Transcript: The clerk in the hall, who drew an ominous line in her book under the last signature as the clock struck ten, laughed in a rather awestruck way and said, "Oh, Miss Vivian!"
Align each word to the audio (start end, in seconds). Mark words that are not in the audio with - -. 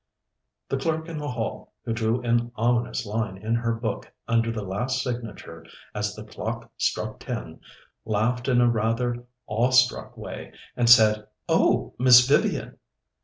The 0.69 0.77
clerk 0.79 1.07
in 1.07 1.19
the 1.19 1.29
hall, 1.29 1.73
who 1.85 1.93
drew 1.93 2.23
an 2.23 2.51
ominous 2.55 3.05
line 3.05 3.37
in 3.37 3.53
her 3.53 3.75
book 3.75 4.11
under 4.27 4.51
the 4.51 4.63
last 4.63 5.03
signature 5.03 5.63
as 5.93 6.15
the 6.15 6.23
clock 6.23 6.71
struck 6.75 7.19
ten, 7.19 7.59
laughed 8.03 8.47
in 8.47 8.61
a 8.61 8.67
rather 8.67 9.25
awestruck 9.47 10.17
way 10.17 10.53
and 10.75 10.89
said, 10.89 11.27
"Oh, 11.47 11.93
Miss 11.99 12.27
Vivian!" 12.27 12.79